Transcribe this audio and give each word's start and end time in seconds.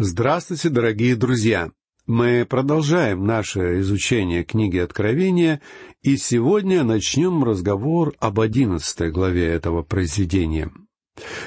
Здравствуйте, 0.00 0.68
дорогие 0.68 1.16
друзья! 1.16 1.72
Мы 2.06 2.46
продолжаем 2.48 3.26
наше 3.26 3.80
изучение 3.80 4.44
книги 4.44 4.78
Откровения, 4.78 5.60
и 6.02 6.16
сегодня 6.16 6.84
начнем 6.84 7.42
разговор 7.42 8.14
об 8.20 8.38
одиннадцатой 8.38 9.10
главе 9.10 9.46
этого 9.48 9.82
произведения. 9.82 10.70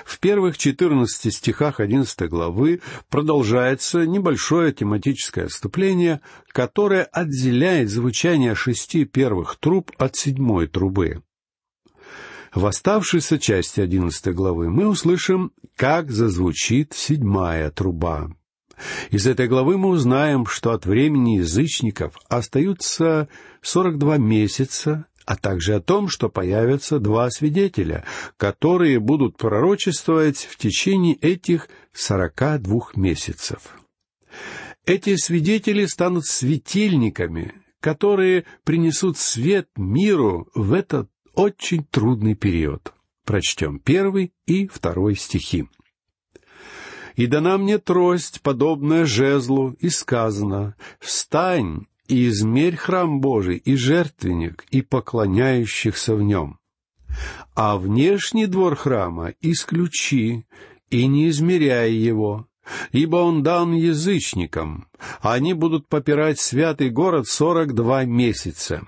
В 0.04 0.20
первых 0.20 0.58
четырнадцати 0.58 1.30
стихах 1.30 1.80
одиннадцатой 1.80 2.28
главы 2.28 2.82
продолжается 3.10 4.06
небольшое 4.06 4.74
тематическое 4.74 5.46
отступление, 5.46 6.20
которое 6.50 7.04
отделяет 7.04 7.90
звучание 7.90 8.54
шести 8.54 9.06
первых 9.06 9.56
труб 9.62 9.94
от 9.98 10.18
седьмой 10.18 10.68
трубы. 10.68 11.24
В 12.54 12.66
оставшейся 12.66 13.40
части 13.40 13.80
одиннадцатой 13.80 14.34
главы 14.34 14.70
мы 14.70 14.90
услышим, 14.90 15.54
как 15.78 16.12
зазвучит 16.12 16.92
седьмая 16.92 17.72
труба. 17.72 18.30
Из 19.10 19.28
этой 19.28 19.48
главы 19.48 19.78
мы 19.78 19.90
узнаем, 19.90 20.46
что 20.46 20.72
от 20.72 20.86
времени 20.86 21.38
язычников 21.38 22.16
остаются 22.30 23.28
сорок 23.62 23.98
два 23.98 24.18
месяца, 24.18 25.06
а 25.26 25.36
также 25.36 25.76
о 25.76 25.82
том, 25.82 26.10
что 26.10 26.30
появятся 26.30 27.00
два 27.00 27.30
свидетеля, 27.30 28.04
которые 28.38 29.00
будут 29.00 29.38
пророчествовать 29.38 30.38
в 30.38 30.58
течение 30.58 31.16
этих 31.16 31.70
сорока 31.94 32.58
двух 32.58 32.96
месяцев. 32.96 33.78
Эти 34.86 35.16
свидетели 35.16 35.86
станут 35.86 36.26
светильниками, 36.26 37.54
которые 37.80 38.46
принесут 38.64 39.18
свет 39.18 39.68
миру 39.76 40.50
в 40.56 40.74
этот 40.74 41.10
очень 41.34 41.84
трудный 41.84 42.36
период. 42.36 42.94
Прочтем 43.26 43.80
первый 43.80 44.34
и 44.46 44.68
второй 44.68 45.16
стихи. 45.16 45.68
«И 47.16 47.28
дана 47.28 47.58
мне 47.58 47.78
трость, 47.78 48.42
подобная 48.42 49.06
жезлу, 49.06 49.76
и 49.80 49.90
сказано, 49.90 50.76
«Встань 51.00 51.88
и 52.08 52.28
измерь 52.28 52.76
храм 52.76 53.22
Божий, 53.22 53.58
и 53.58 53.76
жертвенник, 53.76 54.66
и 54.72 54.82
поклоняющихся 54.82 56.16
в 56.16 56.22
нем. 56.22 56.60
А 57.56 57.78
внешний 57.78 58.48
двор 58.48 58.76
храма 58.76 59.34
исключи, 59.42 60.46
и 60.90 61.08
не 61.08 61.30
измеряй 61.30 61.92
его, 61.92 62.48
ибо 62.92 63.18
он 63.18 63.44
дан 63.44 63.74
язычникам, 63.74 64.88
а 65.22 65.34
они 65.34 65.54
будут 65.54 65.88
попирать 65.88 66.40
святый 66.40 66.90
город 66.90 67.28
сорок 67.28 67.74
два 67.74 68.06
месяца». 68.06 68.88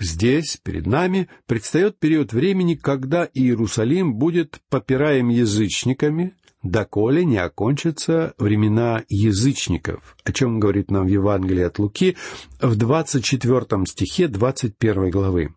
Здесь, 0.00 0.56
перед 0.56 0.86
нами, 0.86 1.28
предстает 1.44 1.98
период 1.98 2.32
времени, 2.32 2.74
когда 2.74 3.28
Иерусалим 3.34 4.14
будет 4.14 4.62
попираем 4.70 5.28
язычниками, 5.28 6.34
доколе 6.62 7.24
не 7.24 7.38
окончатся 7.38 8.34
времена 8.38 9.04
язычников, 9.08 10.16
о 10.24 10.32
чем 10.32 10.60
говорит 10.60 10.90
нам 10.90 11.06
Евангелие 11.06 11.66
от 11.66 11.78
Луки 11.78 12.16
в 12.60 12.76
двадцать 12.76 13.24
четвертом 13.24 13.86
стихе 13.86 14.28
двадцать 14.28 14.76
первой 14.76 15.10
главы. 15.10 15.54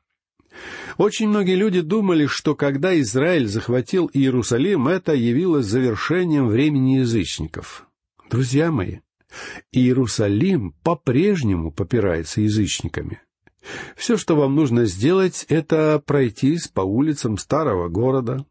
Очень 0.98 1.30
многие 1.30 1.56
люди 1.56 1.82
думали, 1.82 2.28
что 2.28 2.56
когда 2.56 3.00
Израиль 3.00 3.48
захватил 3.48 4.10
Иерусалим, 4.14 4.88
это 4.88 5.14
явилось 5.14 5.66
завершением 5.66 6.48
времени 6.48 6.98
язычников. 6.98 7.88
Друзья 8.30 8.72
мои, 8.72 9.00
Иерусалим 9.72 10.76
по-прежнему 10.84 11.72
попирается 11.72 12.42
язычниками. 12.42 13.22
Все, 13.96 14.18
что 14.18 14.36
вам 14.36 14.56
нужно 14.56 14.86
сделать, 14.86 15.46
это 15.50 16.02
пройтись 16.06 16.68
по 16.68 16.82
улицам 16.82 17.38
старого 17.38 17.88
города, 17.90 18.46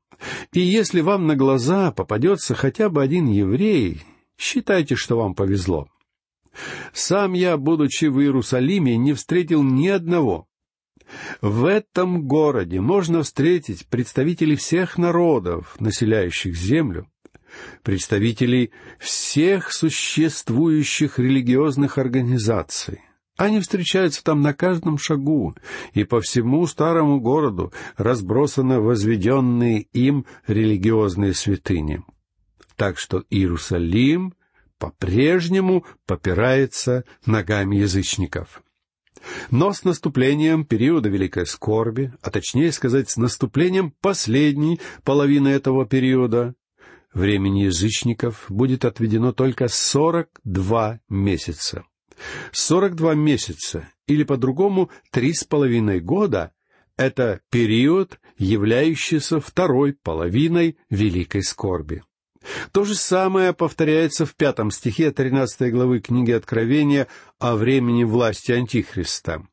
и 0.52 0.60
если 0.60 1.00
вам 1.00 1.26
на 1.26 1.36
глаза 1.36 1.92
попадется 1.92 2.54
хотя 2.54 2.88
бы 2.88 3.02
один 3.02 3.26
еврей, 3.26 4.02
считайте, 4.38 4.96
что 4.96 5.18
вам 5.18 5.34
повезло. 5.34 5.88
Сам 6.92 7.32
я, 7.32 7.56
будучи 7.56 8.06
в 8.06 8.20
Иерусалиме, 8.20 8.96
не 8.96 9.14
встретил 9.14 9.62
ни 9.62 9.88
одного. 9.88 10.46
В 11.40 11.64
этом 11.64 12.26
городе 12.26 12.80
можно 12.80 13.22
встретить 13.22 13.86
представителей 13.86 14.56
всех 14.56 14.98
народов, 14.98 15.76
населяющих 15.78 16.54
землю, 16.54 17.06
представителей 17.82 18.72
всех 18.98 19.72
существующих 19.72 21.18
религиозных 21.18 21.98
организаций, 21.98 23.00
они 23.44 23.60
встречаются 23.60 24.22
там 24.22 24.40
на 24.40 24.54
каждом 24.54 24.98
шагу, 24.98 25.54
и 25.94 26.04
по 26.04 26.20
всему 26.20 26.66
старому 26.66 27.20
городу 27.20 27.72
разбросаны 27.96 28.80
возведенные 28.80 29.82
им 29.92 30.26
религиозные 30.46 31.34
святыни. 31.34 32.02
Так 32.76 32.98
что 32.98 33.24
Иерусалим 33.30 34.34
по-прежнему 34.78 35.84
попирается 36.06 37.04
ногами 37.24 37.76
язычников. 37.76 38.62
Но 39.50 39.72
с 39.72 39.84
наступлением 39.84 40.64
периода 40.64 41.08
Великой 41.08 41.46
Скорби, 41.46 42.12
а 42.22 42.30
точнее 42.30 42.72
сказать, 42.72 43.08
с 43.08 43.16
наступлением 43.16 43.92
последней 44.00 44.80
половины 45.04 45.48
этого 45.48 45.86
периода, 45.86 46.54
времени 47.14 47.60
язычников 47.64 48.46
будет 48.48 48.84
отведено 48.84 49.32
только 49.32 49.68
сорок 49.68 50.28
два 50.42 50.98
месяца. 51.08 51.84
Сорок 52.52 52.94
два 52.94 53.14
месяца, 53.14 53.88
или 54.06 54.24
по-другому 54.24 54.90
три 55.10 55.32
с 55.32 55.44
половиной 55.44 56.00
года, 56.00 56.52
это 56.96 57.40
период, 57.50 58.20
являющийся 58.38 59.40
второй 59.40 59.94
половиной 59.94 60.76
великой 60.90 61.42
скорби. 61.42 62.02
То 62.72 62.84
же 62.84 62.94
самое 62.94 63.52
повторяется 63.52 64.26
в 64.26 64.34
пятом 64.34 64.70
стихе 64.70 65.12
тринадцатой 65.12 65.70
главы 65.70 66.00
книги 66.00 66.32
Откровения 66.32 67.06
о 67.38 67.54
времени 67.54 68.04
власти 68.04 68.52
Антихриста. 68.52 69.46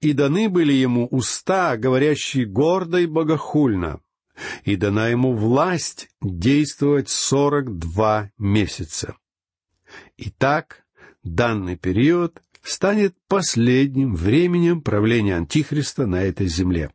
«И 0.00 0.12
даны 0.12 0.48
были 0.48 0.72
ему 0.72 1.06
уста, 1.06 1.76
говорящие 1.76 2.46
гордо 2.46 2.98
и 2.98 3.06
богохульно, 3.06 4.00
и 4.64 4.76
дана 4.76 5.08
ему 5.08 5.34
власть 5.34 6.08
действовать 6.20 7.08
сорок 7.08 7.76
два 7.78 8.30
месяца. 8.38 9.16
Итак, 10.16 10.85
данный 11.26 11.76
период 11.76 12.40
станет 12.62 13.14
последним 13.28 14.14
временем 14.14 14.80
правления 14.80 15.36
Антихриста 15.36 16.06
на 16.06 16.22
этой 16.22 16.46
земле. 16.46 16.90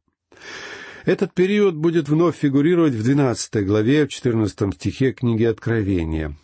Этот 1.06 1.34
период 1.34 1.76
будет 1.76 2.10
вновь 2.10 2.38
фигурировать 2.38 2.94
в 2.94 3.04
12 3.04 3.66
главе, 3.66 4.06
в 4.06 4.10
14 4.10 4.74
стихе 4.76 5.12
книги 5.12 5.44
Откровения. 5.44 6.38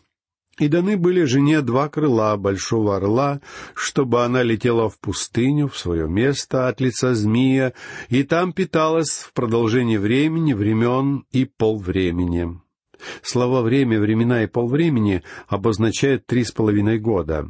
«И 0.60 0.68
даны 0.68 0.98
были 0.98 1.24
жене 1.24 1.62
два 1.62 1.88
крыла 1.88 2.36
большого 2.36 2.96
орла, 2.96 3.42
чтобы 3.76 4.24
она 4.24 4.42
летела 4.42 4.90
в 4.90 5.00
пустыню, 5.00 5.68
в 5.68 5.78
свое 5.78 6.10
место 6.10 6.68
от 6.68 6.82
лица 6.82 7.14
змея, 7.14 7.74
и 8.10 8.24
там 8.24 8.54
питалась 8.54 9.12
в 9.12 9.34
продолжении 9.34 9.98
времени, 9.98 10.54
времен 10.54 11.26
и 11.32 11.46
полвремени». 11.46 12.60
Слова 13.22 13.62
«время», 13.62 14.00
«времена» 14.00 14.44
и 14.44 14.48
«полвремени» 14.48 15.22
обозначают 15.48 16.26
три 16.26 16.44
с 16.44 16.52
половиной 16.52 16.98
года 16.98 17.48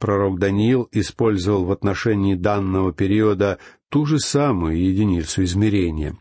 пророк 0.00 0.40
Даниил 0.40 0.88
использовал 0.90 1.64
в 1.66 1.70
отношении 1.70 2.34
данного 2.34 2.92
периода 2.92 3.58
ту 3.90 4.06
же 4.06 4.18
самую 4.18 4.82
единицу 4.82 5.44
измерения. 5.44 6.18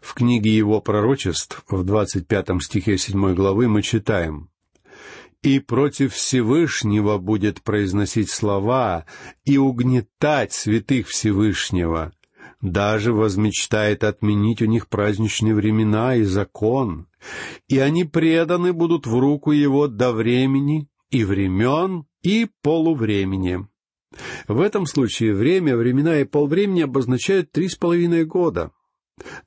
В 0.00 0.14
книге 0.14 0.56
его 0.56 0.80
пророчеств 0.80 1.62
в 1.68 1.84
двадцать 1.84 2.26
пятом 2.26 2.60
стихе 2.60 2.98
седьмой 2.98 3.34
главы 3.34 3.68
мы 3.68 3.82
читаем 3.82 4.50
«И 5.42 5.60
против 5.60 6.14
Всевышнего 6.14 7.18
будет 7.18 7.62
произносить 7.62 8.30
слова 8.30 9.06
и 9.44 9.56
угнетать 9.56 10.52
святых 10.52 11.06
Всевышнего, 11.06 12.12
даже 12.60 13.12
возмечтает 13.12 14.02
отменить 14.02 14.62
у 14.62 14.64
них 14.64 14.88
праздничные 14.88 15.54
времена 15.54 16.16
и 16.16 16.24
закон, 16.24 17.06
и 17.68 17.78
они 17.78 18.04
преданы 18.04 18.72
будут 18.72 19.06
в 19.06 19.16
руку 19.16 19.52
его 19.52 19.86
до 19.86 20.10
времени 20.10 20.88
и 21.10 21.22
времен 21.22 22.07
и 22.22 22.48
полувремени. 22.62 23.66
В 24.46 24.60
этом 24.60 24.86
случае 24.86 25.34
время, 25.34 25.76
времена 25.76 26.20
и 26.20 26.24
полвремени 26.24 26.82
обозначают 26.82 27.50
три 27.52 27.68
с 27.68 27.76
половиной 27.76 28.24
года. 28.24 28.72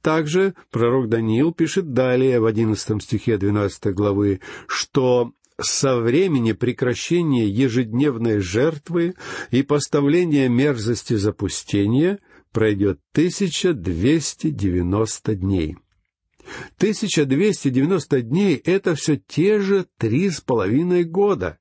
Также 0.02 0.56
пророк 0.70 1.10
Даниил 1.10 1.54
пишет 1.54 1.94
далее 1.94 2.40
в 2.40 2.46
одиннадцатом 2.46 3.00
стихе 3.00 3.38
двенадцатой 3.38 3.94
главы, 3.94 4.42
что 4.68 5.32
со 5.60 5.98
времени 5.98 6.54
прекращения 6.54 7.48
ежедневной 7.48 8.40
жертвы 8.40 9.14
и 9.52 9.62
поставления 9.64 10.50
мерзости 10.50 11.14
запустения 11.14 12.20
пройдет 12.52 13.00
1290 13.14 15.36
дней. 15.36 15.78
1290 16.78 18.22
дней— 18.24 18.56
это 18.66 18.96
все 18.96 19.16
те 19.16 19.60
же 19.60 19.86
три 19.98 20.30
с 20.30 20.42
половиной 20.42 21.04
года. 21.04 21.60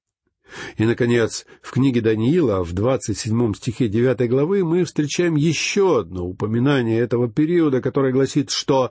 И, 0.76 0.84
наконец, 0.84 1.46
в 1.62 1.70
книге 1.70 2.00
Даниила, 2.00 2.62
в 2.64 2.72
двадцать 2.72 3.18
седьмом 3.18 3.54
стихе 3.54 3.88
девятой 3.88 4.28
главы, 4.28 4.64
мы 4.64 4.84
встречаем 4.84 5.36
еще 5.36 6.00
одно 6.00 6.26
упоминание 6.26 7.00
этого 7.00 7.30
периода, 7.30 7.80
которое 7.80 8.12
гласит, 8.12 8.50
что 8.50 8.90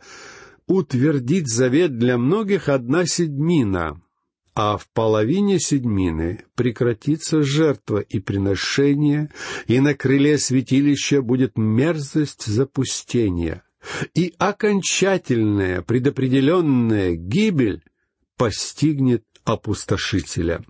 «утвердить 0.68 1.48
завет 1.48 1.98
для 1.98 2.18
многих 2.18 2.70
одна 2.70 3.06
седьмина, 3.06 4.02
а 4.56 4.78
в 4.78 4.90
половине 4.90 5.60
седьмины 5.60 6.44
прекратится 6.56 7.44
жертва 7.44 8.00
и 8.00 8.20
приношение, 8.20 9.30
и 9.68 9.80
на 9.80 9.94
крыле 9.94 10.38
святилища 10.38 11.22
будет 11.22 11.58
мерзость 11.58 12.46
запустения, 12.46 13.64
и 14.14 14.34
окончательная 14.38 15.82
предопределенная 15.82 17.16
гибель 17.16 17.84
постигнет 18.36 19.24
опустошителя. 19.46 20.64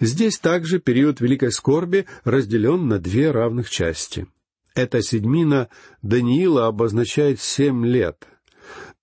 Здесь 0.00 0.38
также 0.38 0.78
период 0.78 1.20
Великой 1.20 1.52
Скорби 1.52 2.06
разделен 2.24 2.88
на 2.88 2.98
две 2.98 3.30
равных 3.30 3.70
части. 3.70 4.26
Эта 4.74 5.02
седьмина 5.02 5.68
Даниила 6.02 6.66
обозначает 6.66 7.40
семь 7.40 7.86
лет, 7.86 8.26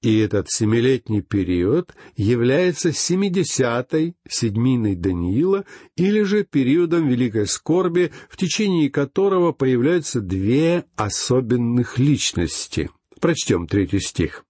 и 0.01 0.18
этот 0.19 0.50
семилетний 0.50 1.21
период 1.21 1.94
является 2.16 2.94
семидесятой 2.94 4.16
седьминой 4.27 4.95
Даниила 4.95 5.66
или 5.95 6.24
же 6.24 6.44
периодом 6.44 7.07
Великой 7.07 7.48
Скорби, 7.48 8.12
в 8.30 8.38
течение 8.38 8.89
которого 8.89 9.51
появляются 9.51 10.21
две 10.21 10.86
особенных 10.95 12.00
личности. 12.00 12.89
Прочтем 13.19 13.68
третий 13.68 14.00
стих. 14.00 14.45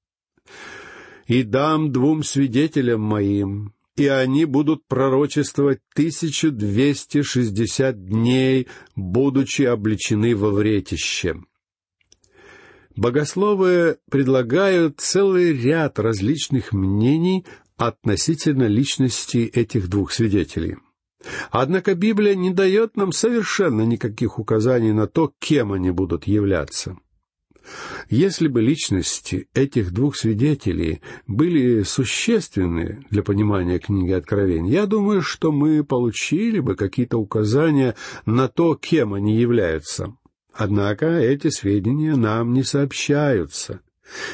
«И 1.26 1.44
дам 1.44 1.92
двум 1.92 2.24
свидетелям 2.24 3.02
моим, 3.02 3.74
и 4.00 4.08
они 4.08 4.46
будут 4.46 4.88
пророчествовать 4.88 5.82
тысячу 5.94 6.52
двести 6.52 7.22
шестьдесят 7.22 8.06
дней, 8.06 8.68
будучи 8.96 9.64
обличены 9.64 10.36
во 10.36 10.52
вретище». 10.52 11.36
Богословы 12.96 13.98
предлагают 14.10 15.00
целый 15.00 15.54
ряд 15.54 16.00
различных 16.00 16.74
мнений 16.74 17.46
относительно 17.78 18.68
личности 18.68 19.38
этих 19.54 19.88
двух 19.88 20.12
свидетелей. 20.12 20.78
Однако 21.52 21.96
Библия 21.96 22.36
не 22.36 22.52
дает 22.52 22.96
нам 22.96 23.12
совершенно 23.12 23.82
никаких 23.82 24.40
указаний 24.40 24.92
на 24.92 25.08
то, 25.08 25.34
кем 25.40 25.74
они 25.74 25.92
будут 25.92 26.26
являться. 26.26 26.98
Если 28.10 28.48
бы 28.48 28.62
личности 28.62 29.48
этих 29.54 29.92
двух 29.92 30.16
свидетелей 30.16 31.02
были 31.28 31.84
существенны 31.84 33.06
для 33.10 33.24
понимания 33.24 33.80
книги 33.80 34.12
Откровения, 34.12 34.72
я 34.72 34.86
думаю, 34.86 35.22
что 35.22 35.52
мы 35.52 35.84
получили 35.84 36.60
бы 36.60 36.76
какие-то 36.76 37.18
указания 37.18 37.96
на 38.26 38.48
то, 38.48 38.76
кем 38.76 39.14
они 39.14 39.38
являются. 39.38 40.16
Однако 40.54 41.06
эти 41.06 41.50
сведения 41.50 42.16
нам 42.16 42.54
не 42.54 42.64
сообщаются. 42.64 43.82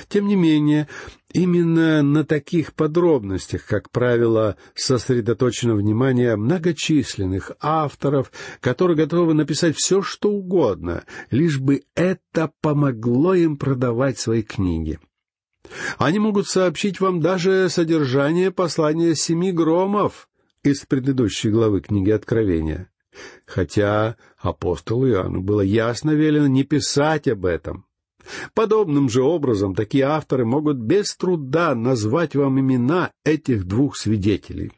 Тем 0.07 0.27
не 0.27 0.35
менее, 0.35 0.87
именно 1.33 2.01
на 2.01 2.23
таких 2.23 2.73
подробностях, 2.73 3.65
как 3.65 3.89
правило, 3.91 4.57
сосредоточено 4.73 5.75
внимание 5.75 6.35
многочисленных 6.35 7.51
авторов, 7.59 8.31
которые 8.61 8.97
готовы 8.97 9.33
написать 9.33 9.75
все, 9.75 10.01
что 10.01 10.31
угодно, 10.31 11.03
лишь 11.31 11.59
бы 11.59 11.83
это 11.95 12.51
помогло 12.61 13.33
им 13.33 13.57
продавать 13.57 14.19
свои 14.19 14.43
книги. 14.43 14.99
Они 15.97 16.19
могут 16.19 16.47
сообщить 16.47 16.99
вам 16.99 17.21
даже 17.21 17.69
содержание 17.69 18.51
послания 18.51 19.15
семи 19.15 19.51
громов 19.51 20.29
из 20.63 20.85
предыдущей 20.85 21.49
главы 21.49 21.81
книги 21.81 22.11
Откровения 22.11 22.89
хотя 23.45 24.17
апостолу 24.37 25.07
Иоанну 25.07 25.41
было 25.41 25.61
ясно 25.61 26.11
велено 26.11 26.47
не 26.47 26.63
писать 26.63 27.27
об 27.27 27.45
этом. 27.45 27.85
Подобным 28.53 29.09
же 29.09 29.21
образом 29.21 29.75
такие 29.75 30.05
авторы 30.05 30.45
могут 30.45 30.77
без 30.77 31.15
труда 31.15 31.75
назвать 31.75 32.35
вам 32.35 32.59
имена 32.59 33.11
этих 33.23 33.65
двух 33.65 33.97
свидетелей. 33.97 34.71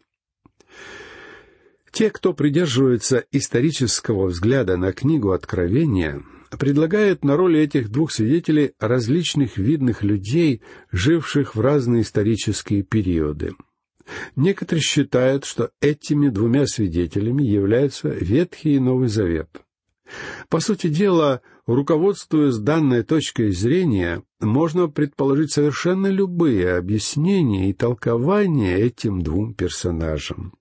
Те, 1.91 2.09
кто 2.09 2.33
придерживается 2.33 3.23
исторического 3.31 4.27
взгляда 4.27 4.77
на 4.77 4.91
книгу 4.91 5.31
Откровения, 5.31 6.21
предлагают 6.59 7.23
на 7.23 7.35
роли 7.35 7.59
этих 7.59 7.89
двух 7.89 8.11
свидетелей 8.11 8.73
различных 8.79 9.57
видных 9.57 10.03
людей, 10.03 10.61
живших 10.91 11.55
в 11.55 11.61
разные 11.61 12.03
исторические 12.03 12.83
периоды— 12.83 13.53
Некоторые 14.35 14.81
считают, 14.81 15.45
что 15.45 15.71
этими 15.81 16.29
двумя 16.29 16.65
свидетелями 16.65 17.44
являются 17.44 18.09
Ветхий 18.09 18.75
и 18.75 18.79
Новый 18.79 19.07
Завет. 19.07 19.49
По 20.50 20.59
сути 20.59 20.88
дела, 20.88 21.42
руководствуясь 21.65 22.57
данной 22.57 23.04
точкой 23.04 23.51
зрения, 23.51 24.24
можно 24.39 24.88
предположить 24.88 25.51
совершенно 25.51 26.07
любые 26.07 26.75
объяснения 26.75 27.69
и 27.69 27.74
толкования 27.74 28.77
этим 28.77 29.21
двум 29.21 29.54
персонажам. 29.54 30.54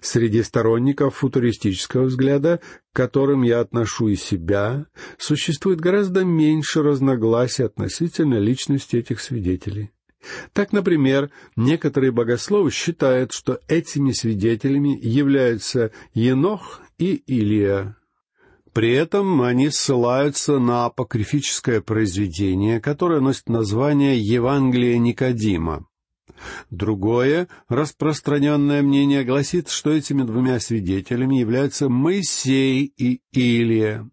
Среди 0.00 0.42
сторонников 0.42 1.16
футуристического 1.16 2.04
взгляда, 2.04 2.60
к 2.92 2.96
которым 2.96 3.42
я 3.42 3.60
отношу 3.60 4.08
и 4.08 4.16
себя, 4.16 4.86
существует 5.18 5.80
гораздо 5.80 6.24
меньше 6.24 6.82
разногласий 6.82 7.64
относительно 7.64 8.38
личности 8.38 8.96
этих 8.96 9.20
свидетелей. 9.20 9.90
Так, 10.52 10.72
например, 10.72 11.30
некоторые 11.56 12.12
богословы 12.12 12.70
считают, 12.70 13.32
что 13.32 13.60
этими 13.66 14.12
свидетелями 14.12 14.96
являются 15.02 15.90
Енох 16.14 16.80
и 16.98 17.14
Илия. 17.14 17.96
При 18.72 18.92
этом 18.92 19.42
они 19.42 19.68
ссылаются 19.70 20.58
на 20.58 20.86
апокрифическое 20.86 21.82
произведение, 21.82 22.80
которое 22.80 23.20
носит 23.20 23.48
название 23.48 24.18
«Евангелие 24.18 24.98
Никодима». 24.98 25.86
Другое, 26.70 27.48
распространенное 27.68 28.82
мнение 28.82 29.24
гласит, 29.24 29.68
что 29.68 29.90
этими 29.90 30.22
двумя 30.22 30.58
свидетелями 30.58 31.36
являются 31.36 31.88
Моисей 31.88 32.92
и 32.96 33.20
Илия. 33.32 34.08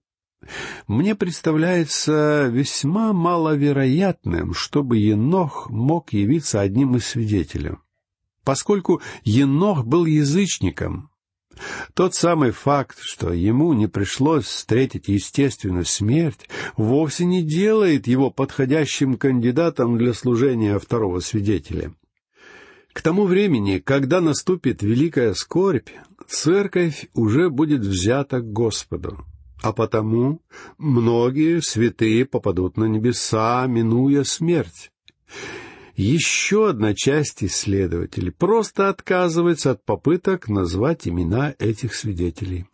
Мне 0.88 1.16
представляется 1.16 2.48
весьма 2.52 3.14
маловероятным, 3.14 4.54
чтобы 4.54 4.98
Енох 4.98 5.70
мог 5.70 6.14
явиться 6.14 6.62
одним 6.62 6.96
из 6.98 7.06
свидетелей, 7.06 7.78
поскольку 8.44 9.02
Енох 9.24 9.86
был 9.86 10.06
язычником. 10.06 11.09
Тот 11.94 12.14
самый 12.14 12.52
факт, 12.52 12.98
что 13.02 13.34
ему 13.34 13.74
не 13.74 13.88
пришлось 13.88 14.46
встретить 14.46 15.08
естественную 15.08 15.86
смерть, 15.86 16.48
вовсе 16.78 17.26
не 17.26 17.44
делает 17.44 18.08
его 18.08 18.30
подходящим 18.30 19.18
кандидатом 19.18 19.98
для 19.98 20.14
служения 20.14 20.80
второго 20.80 21.20
свидетеля. 21.20 21.94
К 22.94 23.02
тому 23.02 23.26
времени, 23.26 23.80
когда 23.80 24.22
наступит 24.22 24.82
великая 24.82 25.34
скорбь, 25.34 25.90
церковь 26.28 27.08
уже 27.14 27.50
будет 27.50 27.82
взята 27.82 28.40
к 28.40 28.52
Господу 28.52 29.26
а 29.62 29.74
потому 29.74 30.42
многие 30.78 31.62
святые 31.62 32.26
попадут 32.26 32.78
на 32.78 32.86
небеса, 32.86 33.66
минуя 33.68 34.24
смерть. 34.24 34.92
Еще 36.00 36.70
одна 36.70 36.94
часть 36.94 37.44
исследователей 37.44 38.32
просто 38.32 38.88
отказывается 38.88 39.72
от 39.72 39.84
попыток 39.84 40.48
назвать 40.48 41.10
имена 41.10 41.56
этих 41.60 41.94
свидетелей. 41.94 42.68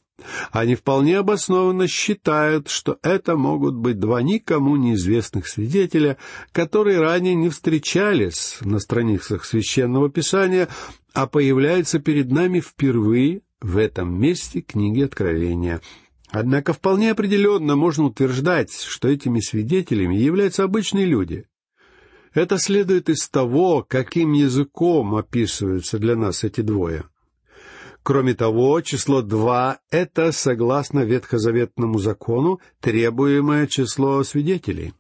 Они 0.52 0.76
вполне 0.76 1.18
обоснованно 1.18 1.88
считают, 1.88 2.70
что 2.70 3.00
это 3.02 3.36
могут 3.36 3.74
быть 3.74 4.00
два 4.00 4.22
никому 4.22 4.76
неизвестных 4.76 5.48
свидетеля, 5.48 6.18
которые 6.52 7.00
ранее 7.00 7.34
не 7.34 7.50
встречались 7.50 8.58
на 8.62 8.78
страницах 8.78 9.44
священного 9.44 10.12
писания, 10.12 10.68
а 11.16 11.26
появляются 11.26 11.98
перед 11.98 12.30
нами 12.30 12.60
впервые 12.60 13.42
в 13.60 13.78
этом 13.78 14.22
месте 14.22 14.62
книги 14.62 15.02
Откровения— 15.02 15.82
Однако 16.32 16.74
вполне 16.74 17.12
определенно 17.12 17.76
можно 17.78 18.06
утверждать, 18.06 18.74
что 18.74 19.08
этими 19.08 19.40
свидетелями 19.40 20.16
являются 20.16 20.64
обычные 20.66 21.06
люди. 21.06 21.46
Это 22.36 22.58
следует 22.58 23.10
из 23.10 23.30
того, 23.30 23.84
каким 23.88 24.34
языком 24.34 25.16
описываются 25.16 25.98
для 25.98 26.18
нас 26.18 26.44
эти 26.44 26.60
двое. 26.60 27.06
Кроме 28.04 28.36
того, 28.36 28.82
число 28.82 29.22
два— 29.22 29.80
это, 29.90 30.32
согласно 30.32 31.00
ветхозаветному 31.00 31.98
закону, 31.98 32.60
требуемое 32.82 33.68
число 33.68 34.22
свидетелей. 34.24 34.94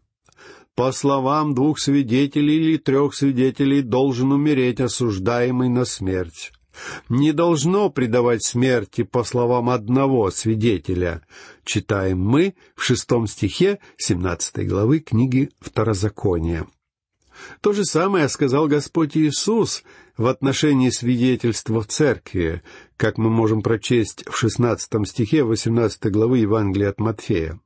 По 0.75 0.91
словам 0.93 1.53
двух 1.53 1.77
свидетелей 1.79 2.55
или 2.55 2.77
трех 2.77 3.13
свидетелей 3.13 3.81
должен 3.81 4.31
умереть 4.31 4.79
осуждаемый 4.79 5.69
на 5.69 5.85
смерть 5.85 6.51
не 7.09 7.31
должно 7.31 7.89
предавать 7.89 8.43
смерти 8.43 9.03
по 9.03 9.23
словам 9.23 9.69
одного 9.69 10.29
свидетеля, 10.31 11.21
читаем 11.63 12.19
мы 12.19 12.55
в 12.75 12.83
шестом 12.83 13.27
стихе 13.27 13.79
семнадцатой 13.97 14.65
главы 14.65 14.99
книги 14.99 15.51
Второзакония. 15.59 16.67
То 17.61 17.73
же 17.73 17.85
самое 17.85 18.29
сказал 18.29 18.67
Господь 18.67 19.17
Иисус 19.17 19.83
в 20.17 20.27
отношении 20.27 20.89
свидетельства 20.89 21.81
в 21.81 21.87
церкви, 21.87 22.61
как 22.97 23.17
мы 23.17 23.29
можем 23.29 23.61
прочесть 23.61 24.23
в 24.27 24.37
шестнадцатом 24.37 25.05
стихе 25.05 25.43
восемнадцатой 25.43 26.11
главы 26.11 26.39
Евангелия 26.39 26.89
от 26.89 26.99
Матфея. 26.99 27.59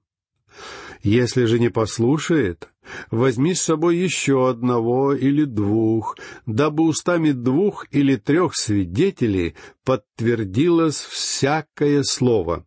Если 1.01 1.45
же 1.45 1.59
не 1.59 1.69
послушает, 1.69 2.69
возьми 3.09 3.53
с 3.53 3.61
собой 3.61 3.97
еще 3.97 4.49
одного 4.49 5.13
или 5.13 5.45
двух, 5.45 6.17
дабы 6.45 6.83
устами 6.83 7.31
двух 7.31 7.85
или 7.91 8.15
трех 8.15 8.55
свидетелей 8.55 9.55
подтвердилось 9.85 10.97
всякое 10.97 12.03
слово. 12.03 12.65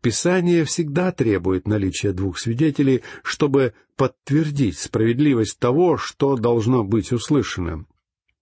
Писание 0.00 0.64
всегда 0.64 1.12
требует 1.12 1.66
наличия 1.68 2.12
двух 2.12 2.38
свидетелей, 2.38 3.02
чтобы 3.22 3.74
подтвердить 3.96 4.78
справедливость 4.78 5.58
того, 5.58 5.96
что 5.96 6.36
должно 6.36 6.84
быть 6.84 7.12
услышано. 7.12 7.84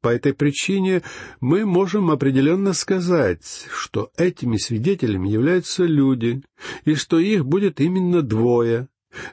По 0.03 0.11
этой 0.11 0.35
причине 0.35 1.03
мы 1.41 1.65
можем 1.67 2.11
определенно 2.11 2.75
сказать, 2.75 3.67
что 3.73 4.13
этими 4.17 4.57
свидетелями 4.57 5.29
являются 5.29 5.85
люди, 5.85 6.43
и 6.85 6.95
что 6.95 7.19
их 7.19 7.45
будет 7.45 7.81
именно 7.81 8.23
двое. 8.23 8.89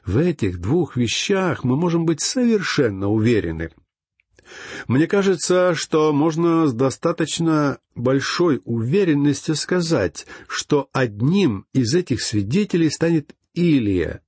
В 0.05 0.17
этих 0.17 0.59
двух 0.59 0.95
вещах 0.95 1.63
мы 1.63 1.75
можем 1.75 2.05
быть 2.05 2.21
совершенно 2.21 3.09
уверены. 3.09 3.69
Мне 4.87 5.07
кажется, 5.07 5.73
что 5.75 6.11
можно 6.13 6.67
с 6.67 6.73
достаточно 6.73 7.79
большой 7.95 8.61
уверенностью 8.65 9.55
сказать, 9.55 10.25
что 10.47 10.89
одним 10.93 11.65
из 11.73 11.93
этих 11.93 12.21
свидетелей 12.21 12.89
станет 12.89 13.35
Илия, 13.53 14.21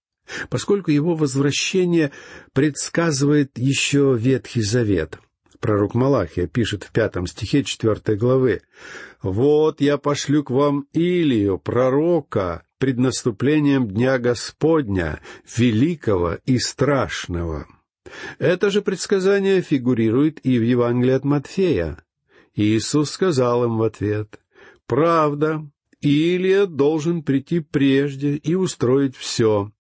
поскольку 0.50 0.92
его 0.92 1.16
возвращение 1.16 2.12
предсказывает 2.54 3.58
еще 3.58 4.16
Ветхий 4.18 4.62
Завет— 4.62 5.20
Пророк 5.66 5.96
Малахия 5.96 6.46
пишет 6.46 6.84
в 6.84 6.92
пятом 6.92 7.26
стихе 7.26 7.64
четвертой 7.64 8.18
главы, 8.18 8.62
«Вот 9.24 9.82
я 9.82 9.98
пошлю 9.98 10.44
к 10.44 10.52
вам 10.52 10.86
Илию, 10.94 11.58
пророка, 11.58 12.64
пред 12.78 13.00
наступлением 13.00 13.88
Дня 13.88 14.20
Господня, 14.20 15.22
великого 15.58 16.38
и 16.46 16.60
страшного». 16.60 17.66
Это 18.40 18.70
же 18.70 18.82
предсказание 18.82 19.62
фигурирует 19.62 20.46
и 20.46 20.60
в 20.60 20.64
Евангелии 20.64 21.14
от 21.14 21.26
Матфея. 21.26 21.98
Иисус 22.56 23.12
сказал 23.12 23.66
им 23.66 23.78
в 23.78 23.84
ответ, 23.84 24.40
«Правда, 24.86 25.68
Илия 26.02 26.66
должен 26.66 27.24
прийти 27.24 27.60
прежде 27.60 28.36
и 28.36 28.56
устроить 28.56 29.16
все». 29.16 29.72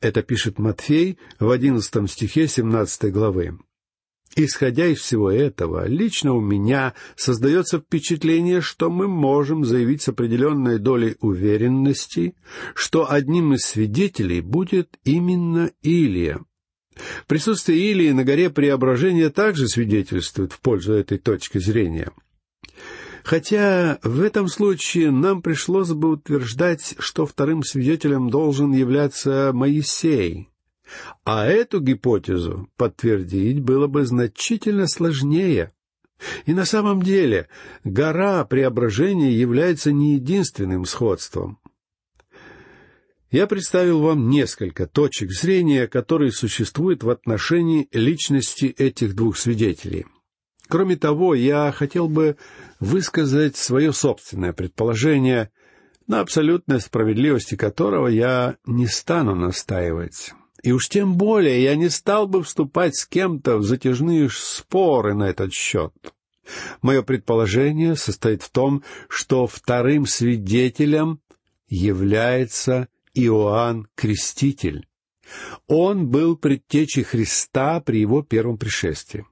Это 0.00 0.22
пишет 0.22 0.58
Матфей 0.58 1.18
в 1.38 1.48
одиннадцатом 1.50 2.08
стихе 2.08 2.46
семнадцатой 2.46 3.10
главы. 3.10 3.58
Исходя 4.36 4.86
из 4.86 4.98
всего 4.98 5.30
этого, 5.30 5.86
лично 5.86 6.34
у 6.34 6.40
меня 6.40 6.94
создается 7.14 7.78
впечатление, 7.78 8.60
что 8.60 8.90
мы 8.90 9.06
можем 9.06 9.64
заявить 9.64 10.02
с 10.02 10.08
определенной 10.08 10.78
долей 10.78 11.16
уверенности, 11.20 12.34
что 12.74 13.10
одним 13.10 13.54
из 13.54 13.60
свидетелей 13.60 14.40
будет 14.40 14.98
именно 15.04 15.70
Илия. 15.82 16.40
Присутствие 17.26 17.90
Илии 17.90 18.12
на 18.12 18.24
горе 18.24 18.50
Преображения 18.50 19.30
также 19.30 19.68
свидетельствует 19.68 20.52
в 20.52 20.60
пользу 20.60 20.92
этой 20.94 21.18
точки 21.18 21.58
зрения. 21.58 22.10
Хотя 23.22 23.98
в 24.02 24.20
этом 24.20 24.48
случае 24.48 25.10
нам 25.10 25.40
пришлось 25.40 25.90
бы 25.90 26.10
утверждать, 26.10 26.94
что 26.98 27.26
вторым 27.26 27.62
свидетелем 27.62 28.28
должен 28.28 28.72
являться 28.72 29.50
Моисей— 29.54 30.50
а 31.24 31.46
эту 31.46 31.80
гипотезу 31.80 32.68
подтвердить 32.76 33.60
было 33.60 33.86
бы 33.86 34.04
значительно 34.04 34.86
сложнее. 34.86 35.72
И 36.46 36.54
на 36.54 36.64
самом 36.64 37.02
деле 37.02 37.48
гора 37.82 38.44
преображения 38.44 39.32
является 39.32 39.92
не 39.92 40.14
единственным 40.14 40.84
сходством. 40.84 41.58
Я 43.34 43.48
представил 43.48 44.00
вам 44.00 44.28
несколько 44.28 44.86
точек 44.86 45.32
зрения, 45.32 45.88
которые 45.88 46.30
существуют 46.30 47.02
в 47.02 47.10
отношении 47.10 47.88
личности 47.90 48.66
этих 48.66 49.16
двух 49.16 49.38
свидетелей. 49.38 50.06
Кроме 50.68 50.94
того, 50.94 51.34
я 51.34 51.72
хотел 51.72 52.08
бы 52.08 52.36
высказать 52.78 53.56
свое 53.56 53.92
собственное 53.92 54.52
предположение, 54.52 55.50
на 56.06 56.20
абсолютной 56.20 56.80
справедливости 56.80 57.56
которого 57.56 58.06
я 58.06 58.56
не 58.66 58.86
стану 58.86 59.34
настаивать. 59.34 60.32
И 60.62 60.70
уж 60.70 60.88
тем 60.88 61.16
более 61.16 61.60
я 61.60 61.74
не 61.74 61.88
стал 61.88 62.28
бы 62.28 62.40
вступать 62.44 62.94
с 62.94 63.04
кем-то 63.04 63.56
в 63.56 63.64
затяжные 63.64 64.30
споры 64.30 65.12
на 65.14 65.24
этот 65.24 65.52
счет. 65.52 65.92
Мое 66.82 67.02
предположение 67.02 67.96
состоит 67.96 68.42
в 68.42 68.50
том, 68.50 68.84
что 69.08 69.48
вторым 69.48 70.06
свидетелем 70.06 71.18
является 71.66 72.86
Иоанн 73.14 73.86
Креститель. 73.94 74.86
Он 75.66 76.08
был 76.08 76.36
предтечей 76.36 77.02
Христа 77.02 77.80
при 77.80 78.00
его 78.00 78.22
первом 78.22 78.58
пришествии. 78.58 79.24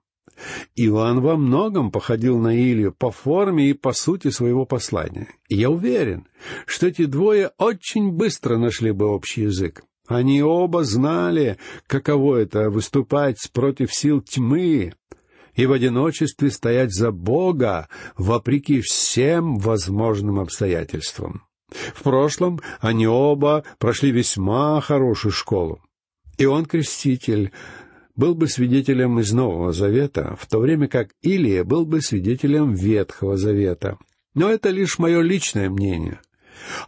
Иоанн 0.75 1.21
во 1.21 1.37
многом 1.37 1.91
походил 1.91 2.39
на 2.39 2.57
Илью 2.57 2.93
по 2.93 3.11
форме 3.11 3.71
и 3.71 3.75
по 3.75 3.93
сути 3.93 4.31
своего 4.31 4.65
послания. 4.65 5.29
И 5.49 5.57
я 5.57 5.71
уверен, 5.71 6.27
что 6.67 6.87
эти 6.87 7.05
двое 7.05 7.53
очень 7.59 8.11
быстро 8.11 8.57
нашли 8.57 8.93
бы 8.93 9.07
общий 9.07 9.43
язык. 9.43 9.85
Они 10.09 10.43
оба 10.43 10.85
знали, 10.85 11.59
каково 11.87 12.37
это— 12.37 12.71
выступать 12.71 13.51
против 13.53 13.95
сил 13.95 14.21
тьмы 14.21 14.95
и 15.55 15.67
в 15.67 15.73
одиночестве 15.73 16.51
стоять 16.51 16.93
за 16.93 17.12
Бога 17.12 17.89
вопреки 18.17 18.81
всем 18.81 19.59
возможным 19.59 20.41
обстоятельствам. 20.41 21.45
В 21.95 22.02
прошлом 22.02 22.61
они 22.81 23.07
оба 23.07 23.64
прошли 23.79 24.11
весьма 24.11 24.81
хорошую 24.81 25.33
школу. 25.33 25.81
И 26.38 26.47
он, 26.47 26.67
креститель, 26.67 27.52
был 28.17 28.35
бы 28.35 28.49
свидетелем 28.49 29.19
из 29.21 29.33
Нового 29.33 29.73
Завета, 29.73 30.37
в 30.38 30.47
то 30.47 30.59
время 30.59 30.88
как 30.88 31.11
Илия 31.23 31.64
был 31.64 31.87
бы 31.87 32.00
свидетелем 32.00 32.75
Ветхого 32.75 33.37
Завета. 33.37 33.99
Но 34.35 34.50
это 34.50 34.71
лишь 34.71 34.99
мое 34.99 35.21
личное 35.21 35.71
мнение— 35.71 36.21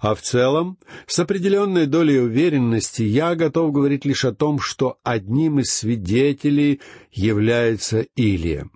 а 0.00 0.14
в 0.14 0.22
целом, 0.22 0.78
с 1.06 1.18
определенной 1.18 1.86
долей 1.86 2.20
уверенности, 2.20 3.02
я 3.02 3.34
готов 3.34 3.72
говорить 3.72 4.04
лишь 4.04 4.24
о 4.24 4.32
том, 4.32 4.60
что 4.60 4.98
одним 5.02 5.60
из 5.60 5.70
свидетелей 5.72 6.80
является 7.10 8.06
Илия. 8.16 8.68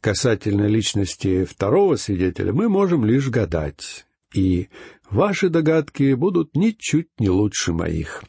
Касательно 0.00 0.66
личности 0.66 1.44
второго 1.44 1.96
свидетеля 1.96 2.52
мы 2.52 2.68
можем 2.68 3.04
лишь 3.04 3.28
гадать, 3.28 4.06
и 4.34 4.68
ваши 5.10 5.48
догадки 5.48 6.12
будут 6.14 6.56
ничуть 6.56 7.08
не 7.18 7.30
лучше 7.30 7.72
моих. 7.72 8.24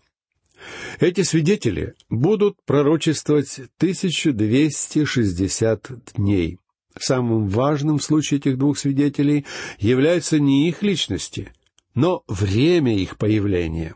Эти 0.99 1.23
свидетели 1.23 1.95
будут 2.09 2.63
пророчествовать 2.65 3.59
1260 3.77 5.91
дней. 6.15 6.59
Самым 6.97 7.49
важным 7.49 7.97
в 7.97 8.03
случае 8.03 8.37
этих 8.39 8.57
двух 8.57 8.77
свидетелей 8.77 9.45
являются 9.79 10.39
не 10.39 10.69
их 10.69 10.81
личности— 10.81 11.51
но 11.95 12.23
время 12.27 12.95
их 12.95 13.17
появления. 13.17 13.95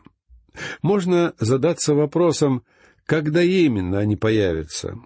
Можно 0.82 1.34
задаться 1.38 1.94
вопросом, 1.94 2.64
когда 3.04 3.42
именно 3.42 3.98
они 3.98 4.16
появятся. 4.16 4.98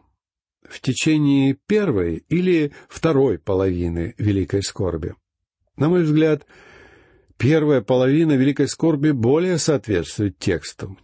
В 0.63 0.81
течение 0.81 1.59
первой 1.67 2.25
или 2.29 2.73
второй 2.89 3.39
половины 3.39 4.15
Великой 4.17 4.63
Скорби. 4.63 5.15
На 5.77 5.89
мой 5.89 6.05
взгляд, 6.05 6.47
первая 7.39 7.81
половина 7.81 8.33
Великой 8.33 8.69
Скорби 8.69 9.11
более 9.11 9.59
соответствует 9.59 10.39
тексту, 10.39 10.97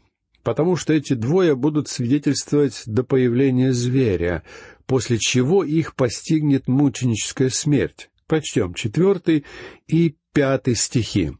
потому 0.42 0.76
что 0.76 0.92
эти 0.92 1.14
двое 1.14 1.54
будут 1.54 1.88
свидетельствовать 1.88 2.82
до 2.86 3.04
появления 3.04 3.72
зверя, 3.72 4.42
после 4.86 5.18
чего 5.18 5.64
их 5.64 5.94
постигнет 5.94 6.68
мученическая 6.68 7.48
смерть. 7.48 8.10
Прочтем 8.26 8.74
четвертый 8.74 9.44
и 9.88 10.16
пятый 10.32 10.76
стихи. 10.76 11.32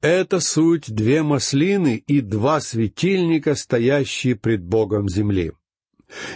Это 0.00 0.40
суть 0.40 0.94
две 0.94 1.22
маслины 1.22 1.96
и 1.96 2.20
два 2.20 2.60
светильника, 2.60 3.54
стоящие 3.54 4.36
пред 4.36 4.62
Богом 4.62 5.08
земли. 5.08 5.52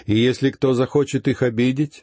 И 0.06 0.16
если 0.16 0.50
кто 0.50 0.72
захочет 0.72 1.28
их 1.28 1.42
обидеть, 1.42 2.02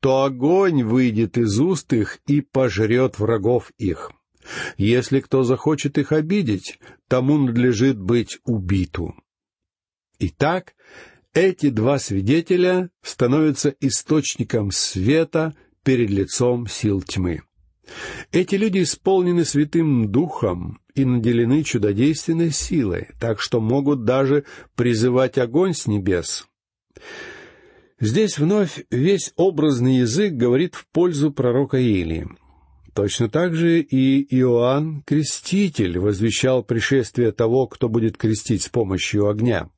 то 0.00 0.24
огонь 0.24 0.84
выйдет 0.84 1.38
из 1.38 1.58
уст 1.58 1.92
их 1.94 2.18
и 2.26 2.42
пожрет 2.42 3.18
врагов 3.18 3.72
их. 3.78 4.12
Если 4.76 5.20
кто 5.20 5.42
захочет 5.42 5.98
их 5.98 6.12
обидеть, 6.12 6.78
тому 7.08 7.38
надлежит 7.38 7.98
быть 7.98 8.38
убиту. 8.44 9.14
Итак, 10.18 10.74
эти 11.34 11.68
два 11.68 11.98
свидетеля 11.98 12.90
становятся 13.02 13.74
источником 13.80 14.70
света 14.70 15.54
перед 15.82 16.10
лицом 16.10 16.66
сил 16.66 17.02
тьмы. 17.02 17.42
Эти 18.32 18.56
люди 18.56 18.82
исполнены 18.82 19.44
Святым 19.44 20.10
Духом 20.10 20.80
и 20.94 21.04
наделены 21.04 21.62
чудодейственной 21.62 22.50
силой, 22.50 23.08
так 23.20 23.40
что 23.40 23.60
могут 23.60 24.04
даже 24.04 24.44
призывать 24.74 25.38
огонь 25.38 25.74
с 25.74 25.86
небес. 25.86 26.46
Здесь 28.00 28.38
вновь 28.38 28.84
весь 28.90 29.32
образный 29.36 29.98
язык 29.98 30.32
говорит 30.32 30.74
в 30.74 30.86
пользу 30.88 31.32
пророка 31.32 31.78
Илии. 31.78 32.28
Точно 32.96 33.28
так 33.28 33.54
же 33.54 33.80
и 33.82 34.22
Иоанн 34.38 35.02
Креститель 35.02 35.98
возвещал 35.98 36.64
пришествие 36.64 37.30
того, 37.30 37.66
кто 37.66 37.90
будет 37.90 38.16
крестить 38.16 38.62
с 38.62 38.70
помощью 38.70 39.28
огня. 39.28 39.68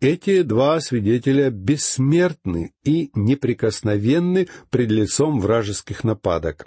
Эти 0.00 0.42
два 0.42 0.80
свидетеля 0.80 1.50
бессмертны 1.50 2.72
и 2.82 3.12
неприкосновенны 3.14 4.48
пред 4.70 4.90
лицом 4.90 5.38
вражеских 5.38 6.02
нападок. 6.02 6.66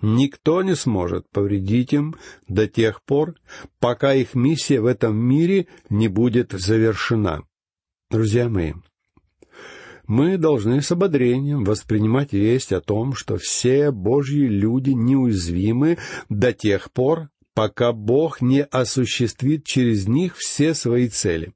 Никто 0.00 0.62
не 0.62 0.76
сможет 0.76 1.28
повредить 1.30 1.92
им 1.92 2.14
до 2.46 2.68
тех 2.68 3.02
пор, 3.02 3.34
пока 3.80 4.14
их 4.14 4.36
миссия 4.36 4.80
в 4.80 4.86
этом 4.86 5.16
мире 5.16 5.66
не 5.90 6.06
будет 6.06 6.52
завершена. 6.52 7.42
Друзья 8.08 8.48
мои, 8.48 8.74
мы 10.06 10.36
должны 10.36 10.82
с 10.82 10.92
ободрением 10.92 11.64
воспринимать 11.64 12.32
весть 12.32 12.72
о 12.72 12.80
том, 12.80 13.14
что 13.14 13.36
все 13.36 13.90
Божьи 13.90 14.46
люди 14.46 14.90
неуязвимы 14.90 15.98
до 16.28 16.52
тех 16.52 16.92
пор, 16.92 17.30
пока 17.54 17.92
Бог 17.92 18.40
не 18.40 18.62
осуществит 18.62 19.64
через 19.64 20.06
них 20.06 20.36
все 20.36 20.74
свои 20.74 21.08
цели. 21.08 21.52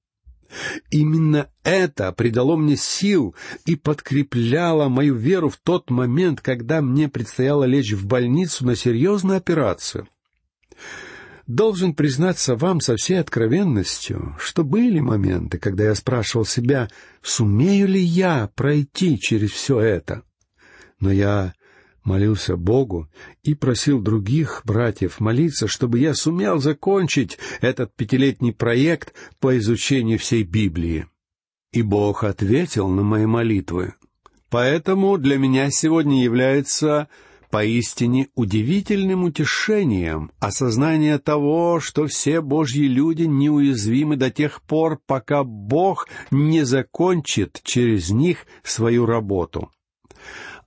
Именно 0.90 1.50
это 1.62 2.10
придало 2.12 2.56
мне 2.56 2.76
сил 2.76 3.34
и 3.66 3.76
подкрепляло 3.76 4.88
мою 4.88 5.14
веру 5.14 5.50
в 5.50 5.58
тот 5.58 5.90
момент, 5.90 6.40
когда 6.40 6.80
мне 6.80 7.08
предстояло 7.08 7.64
лечь 7.64 7.92
в 7.92 8.06
больницу 8.06 8.64
на 8.64 8.74
серьезную 8.74 9.36
операцию. 9.36 10.08
Должен 11.48 11.94
признаться 11.94 12.56
вам 12.56 12.82
со 12.82 12.96
всей 12.96 13.18
откровенностью, 13.18 14.36
что 14.38 14.64
были 14.64 15.00
моменты, 15.00 15.56
когда 15.56 15.84
я 15.84 15.94
спрашивал 15.94 16.44
себя, 16.44 16.90
сумею 17.22 17.88
ли 17.88 18.00
я 18.00 18.50
пройти 18.54 19.18
через 19.18 19.52
все 19.52 19.80
это. 19.80 20.24
Но 21.00 21.10
я 21.10 21.54
молился 22.04 22.58
Богу 22.58 23.08
и 23.42 23.54
просил 23.54 24.02
других 24.02 24.60
братьев 24.66 25.20
молиться, 25.20 25.68
чтобы 25.68 26.00
я 26.00 26.12
сумел 26.12 26.58
закончить 26.58 27.38
этот 27.62 27.96
пятилетний 27.96 28.52
проект 28.52 29.14
по 29.40 29.56
изучению 29.56 30.18
всей 30.18 30.42
Библии. 30.42 31.06
И 31.72 31.80
Бог 31.80 32.24
ответил 32.24 32.88
на 32.88 33.02
мои 33.02 33.24
молитвы. 33.24 33.94
Поэтому 34.50 35.16
для 35.16 35.38
меня 35.38 35.70
сегодня 35.70 36.22
является 36.22 37.08
поистине 37.50 38.28
удивительным 38.34 39.24
утешением 39.24 40.30
осознание 40.38 41.18
того, 41.18 41.80
что 41.80 42.06
все 42.06 42.40
Божьи 42.40 42.84
люди 42.84 43.22
неуязвимы 43.22 44.16
до 44.16 44.30
тех 44.30 44.62
пор, 44.62 45.00
пока 45.06 45.44
Бог 45.44 46.08
не 46.30 46.64
закончит 46.64 47.60
через 47.64 48.10
них 48.10 48.46
свою 48.62 49.06
работу. 49.06 49.70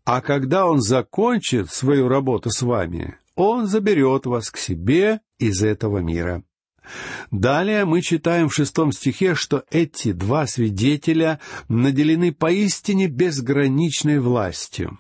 А 0.04 0.22
когда 0.22 0.66
Он 0.68 0.82
закончит 0.82 1.70
свою 1.70 2.08
работу 2.08 2.50
с 2.50 2.62
вами, 2.62 3.18
Он 3.36 3.68
заберет 3.68 4.26
вас 4.26 4.50
к 4.50 4.58
себе 4.58 5.22
из 5.40 5.64
этого 5.64 6.00
мира. 6.00 6.44
Далее 7.30 7.86
мы 7.86 8.02
читаем 8.02 8.50
в 8.50 8.54
шестом 8.56 8.92
стихе, 8.92 9.36
что 9.36 9.64
эти 9.70 10.12
два 10.12 10.48
свидетеля 10.48 11.40
наделены 11.70 12.34
поистине 12.34 13.08
безграничной 13.08 14.20
властью. 14.20 14.98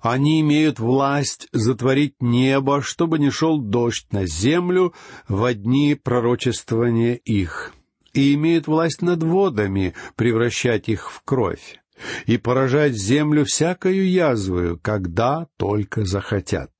Они 0.00 0.40
имеют 0.40 0.78
власть 0.78 1.48
затворить 1.52 2.14
небо, 2.20 2.82
чтобы 2.82 3.18
не 3.18 3.30
шел 3.30 3.60
дождь 3.60 4.06
на 4.12 4.26
землю 4.26 4.94
в 5.28 5.52
дни 5.54 5.94
пророчествования 5.94 7.14
их, 7.14 7.72
и 8.12 8.34
имеют 8.34 8.66
власть 8.66 9.02
над 9.02 9.22
водами, 9.22 9.94
превращать 10.16 10.88
их 10.88 11.10
в 11.10 11.22
кровь 11.24 11.78
и 12.26 12.36
поражать 12.36 12.94
землю 12.94 13.44
всякою 13.44 14.08
язвою, 14.08 14.78
когда 14.80 15.48
только 15.56 16.04
захотят. 16.04 16.70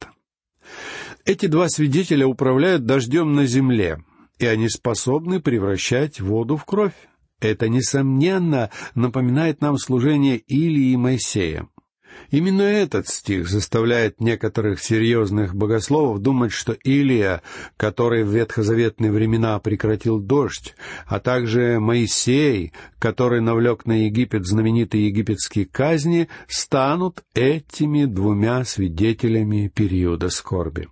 Эти 1.24 1.46
два 1.46 1.68
свидетеля 1.68 2.26
управляют 2.26 2.86
дождем 2.86 3.34
на 3.34 3.46
земле, 3.46 4.02
и 4.38 4.46
они 4.46 4.68
способны 4.68 5.40
превращать 5.40 6.20
воду 6.20 6.56
в 6.56 6.64
кровь. 6.64 6.94
Это, 7.40 7.68
несомненно, 7.68 8.70
напоминает 8.94 9.60
нам 9.60 9.76
служение 9.76 10.38
Илии 10.38 10.92
и 10.92 10.96
Моисея. 10.96 11.68
Именно 12.30 12.62
этот 12.62 13.08
стих 13.08 13.48
заставляет 13.48 14.20
некоторых 14.20 14.82
серьезных 14.82 15.54
богословов 15.54 16.20
думать, 16.20 16.52
что 16.52 16.72
Илия, 16.84 17.42
который 17.76 18.24
в 18.24 18.34
ветхозаветные 18.34 19.10
времена 19.10 19.58
прекратил 19.60 20.18
дождь, 20.18 20.74
а 21.06 21.20
также 21.20 21.80
Моисей, 21.80 22.72
который 22.98 23.40
навлек 23.40 23.86
на 23.86 24.04
Египет 24.04 24.46
знаменитые 24.46 25.06
египетские 25.06 25.66
казни, 25.66 26.28
станут 26.48 27.22
этими 27.34 28.04
двумя 28.04 28.64
свидетелями 28.64 29.72
периода 29.74 30.28
скорби. 30.28 30.88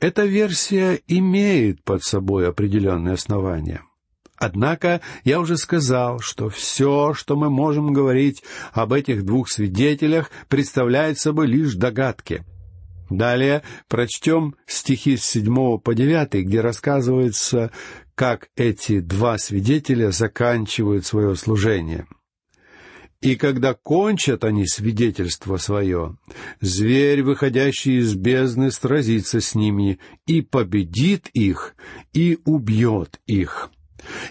Эта 0.00 0.24
версия 0.24 1.00
имеет 1.06 1.82
под 1.84 2.02
собой 2.02 2.48
определенные 2.48 3.14
основания— 3.14 3.82
Однако 4.36 5.00
я 5.24 5.40
уже 5.40 5.56
сказал, 5.56 6.18
что 6.18 6.48
все, 6.48 7.14
что 7.14 7.36
мы 7.36 7.50
можем 7.50 7.92
говорить 7.92 8.42
об 8.72 8.92
этих 8.92 9.24
двух 9.24 9.48
свидетелях, 9.48 10.30
представляет 10.48 11.18
собой 11.18 11.46
лишь 11.46 11.74
догадки. 11.74 12.44
Далее 13.10 13.62
прочтем 13.88 14.56
стихи 14.66 15.16
с 15.16 15.24
седьмого 15.24 15.78
по 15.78 15.94
девятый, 15.94 16.42
где 16.42 16.60
рассказывается, 16.60 17.70
как 18.14 18.48
эти 18.56 19.00
два 19.00 19.38
свидетеля 19.38 20.10
заканчивают 20.10 21.06
свое 21.06 21.36
служение. 21.36 22.06
И 23.20 23.36
когда 23.36 23.72
кончат 23.72 24.44
они 24.44 24.66
свидетельство 24.66 25.56
свое, 25.58 26.18
зверь, 26.60 27.22
выходящий 27.22 27.98
из 27.98 28.14
бездны, 28.14 28.70
сразится 28.70 29.40
с 29.40 29.54
ними 29.54 29.98
и 30.26 30.42
победит 30.42 31.28
их, 31.32 31.74
и 32.12 32.38
убьет 32.44 33.20
их 33.26 33.70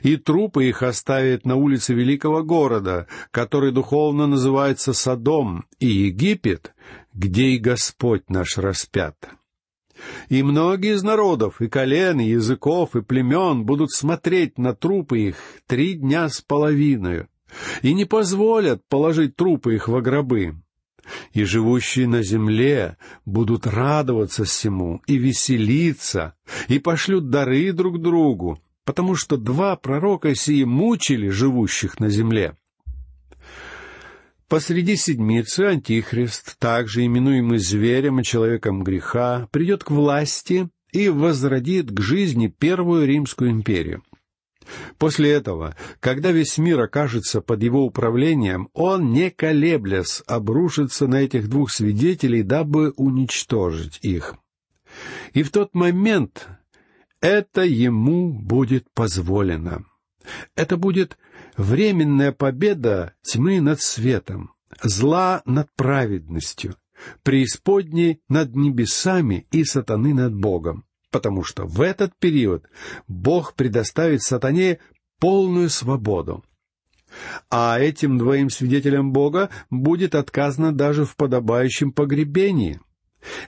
и 0.01 0.17
трупы 0.17 0.65
их 0.65 0.83
оставит 0.83 1.45
на 1.45 1.55
улице 1.55 1.93
великого 1.93 2.43
города, 2.43 3.07
который 3.31 3.71
духовно 3.71 4.27
называется 4.27 4.93
Содом, 4.93 5.65
и 5.79 5.87
Египет, 5.87 6.73
где 7.13 7.49
и 7.49 7.57
Господь 7.57 8.29
наш 8.29 8.57
распят. 8.57 9.15
И 10.29 10.43
многие 10.43 10.95
из 10.95 11.03
народов, 11.03 11.61
и 11.61 11.67
колен, 11.67 12.19
и 12.19 12.29
языков, 12.29 12.95
и 12.95 13.01
племен 13.01 13.63
будут 13.63 13.91
смотреть 13.91 14.57
на 14.57 14.73
трупы 14.73 15.19
их 15.19 15.35
три 15.67 15.93
дня 15.93 16.29
с 16.29 16.41
половиной, 16.41 17.27
и 17.81 17.93
не 17.93 18.05
позволят 18.05 18.81
положить 18.87 19.35
трупы 19.35 19.75
их 19.75 19.87
во 19.87 20.01
гробы. 20.01 20.55
И 21.33 21.43
живущие 21.43 22.07
на 22.07 22.23
земле 22.23 22.97
будут 23.25 23.67
радоваться 23.67 24.45
всему 24.45 25.01
и 25.05 25.17
веселиться, 25.17 26.35
и 26.69 26.79
пошлют 26.79 27.29
дары 27.29 27.73
друг 27.73 28.01
другу, 28.01 28.59
потому 28.85 29.15
что 29.15 29.37
два 29.37 29.75
пророка 29.75 30.35
сии 30.35 30.63
мучили 30.63 31.29
живущих 31.29 31.99
на 31.99 32.09
земле. 32.09 32.55
Посреди 34.47 34.95
седмицы 34.95 35.61
Антихрист, 35.61 36.59
также 36.59 37.05
именуемый 37.05 37.57
зверем 37.57 38.19
и 38.19 38.23
человеком 38.23 38.83
греха, 38.83 39.47
придет 39.51 39.83
к 39.83 39.91
власти 39.91 40.69
и 40.91 41.09
возродит 41.09 41.91
к 41.91 41.99
жизни 42.01 42.47
Первую 42.47 43.07
Римскую 43.07 43.49
империю. 43.49 44.03
После 44.97 45.31
этого, 45.31 45.75
когда 45.99 46.31
весь 46.31 46.57
мир 46.57 46.79
окажется 46.81 47.41
под 47.41 47.63
его 47.63 47.83
управлением, 47.83 48.69
он, 48.73 49.11
не 49.11 49.29
колеблясь, 49.29 50.21
обрушится 50.27 51.07
на 51.07 51.21
этих 51.21 51.49
двух 51.49 51.71
свидетелей, 51.71 52.43
дабы 52.43 52.93
уничтожить 52.95 53.99
их. 54.01 54.35
И 55.33 55.43
в 55.43 55.51
тот 55.51 55.73
момент 55.73 56.47
это 57.23 57.61
ему 57.61 58.33
будет 58.33 58.91
позволено. 58.93 59.85
Это 60.55 60.75
будет 60.75 61.17
временная 61.55 62.33
победа 62.33 63.13
тьмы 63.21 63.61
над 63.61 63.79
светом, 63.79 64.51
зла 64.81 65.41
над 65.45 65.73
праведностью, 65.73 66.75
преисподней 67.23 68.21
над 68.27 68.57
небесами 68.57 69.47
и 69.51 69.63
сатаны 69.63 70.13
над 70.13 70.35
Богом, 70.35 70.83
потому 71.11 71.45
что 71.45 71.65
в 71.65 71.79
этот 71.79 72.13
период 72.19 72.65
Бог 73.07 73.53
предоставит 73.53 74.21
сатане 74.21 74.79
полную 75.19 75.69
свободу. 75.69 76.43
А 77.49 77.79
этим 77.79 78.17
двоим 78.17 78.49
свидетелям 78.49 79.13
Бога 79.13 79.49
будет 79.69 80.13
отказано 80.13 80.73
даже 80.73 81.05
в 81.05 81.15
подобающем 81.15 81.93
погребении— 81.93 82.81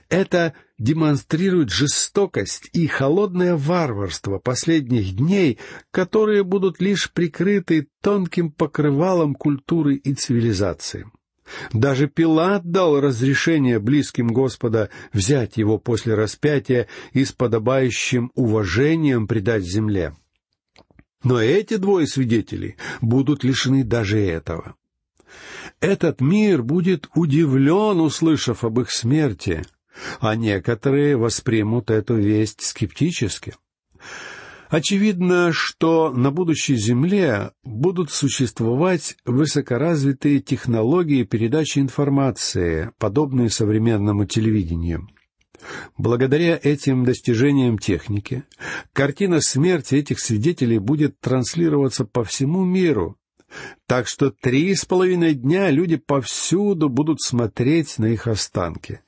это 0.08 0.54
демонстрирует 0.78 1.70
жестокость 1.70 2.70
и 2.72 2.86
холодное 2.86 3.56
варварство 3.56 4.38
последних 4.38 5.16
дней, 5.16 5.58
которые 5.90 6.44
будут 6.44 6.80
лишь 6.80 7.10
прикрыты 7.12 7.88
тонким 8.02 8.50
покрывалом 8.50 9.34
культуры 9.34 9.96
и 9.96 10.14
цивилизации. 10.14 11.10
Даже 11.72 12.08
Пилат 12.08 12.68
дал 12.70 13.00
разрешение 13.00 13.78
близким 13.78 14.28
Господа 14.28 14.90
взять 15.12 15.56
его 15.56 15.78
после 15.78 16.14
распятия 16.14 16.88
и 17.12 17.24
с 17.24 17.32
подобающим 17.32 18.32
уважением 18.34 19.28
предать 19.28 19.62
земле. 19.62 20.14
Но 21.22 21.40
эти 21.40 21.76
двое 21.76 22.06
свидетелей 22.06 22.76
будут 23.00 23.44
лишены 23.44 23.84
даже 23.84 24.18
этого. 24.18 24.74
Этот 25.80 26.20
мир 26.20 26.62
будет 26.62 27.08
удивлен, 27.14 28.00
услышав 28.00 28.64
об 28.64 28.80
их 28.80 28.90
смерти, 28.90 29.64
а 30.20 30.36
некоторые 30.36 31.16
воспримут 31.16 31.90
эту 31.90 32.16
весть 32.16 32.62
скептически. 32.62 33.54
Очевидно, 34.68 35.52
что 35.52 36.10
на 36.10 36.32
будущей 36.32 36.76
Земле 36.76 37.52
будут 37.62 38.10
существовать 38.10 39.16
высокоразвитые 39.24 40.40
технологии 40.40 41.22
передачи 41.22 41.78
информации, 41.78 42.90
подобные 42.98 43.48
современному 43.48 44.26
телевидению. 44.26 45.08
Благодаря 45.96 46.58
этим 46.60 47.04
достижениям 47.04 47.78
техники, 47.78 48.44
картина 48.92 49.40
смерти 49.40 49.96
этих 49.96 50.20
свидетелей 50.20 50.78
будет 50.78 51.20
транслироваться 51.20 52.04
по 52.04 52.24
всему 52.24 52.64
миру, 52.64 53.16
так 53.86 54.08
что 54.08 54.30
три 54.30 54.74
с 54.74 54.84
половиной 54.84 55.34
дня 55.34 55.70
люди 55.70 55.96
повсюду 55.96 56.88
будут 56.88 57.20
смотреть 57.20 57.98
на 57.98 58.06
их 58.06 58.26
останки. 58.26 59.00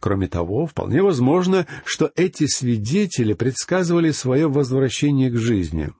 Кроме 0.00 0.28
того, 0.28 0.66
вполне 0.66 1.02
возможно, 1.02 1.66
что 1.84 2.10
эти 2.16 2.46
свидетели 2.46 3.34
предсказывали 3.34 4.10
свое 4.12 4.48
возвращение 4.48 5.30
к 5.30 5.36
жизни. 5.36 5.90